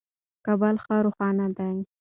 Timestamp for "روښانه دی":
1.05-1.75